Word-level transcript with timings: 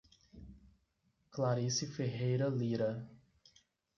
Clarice 1.29 1.85
Ferreira 1.85 2.49
Lyra 2.49 3.07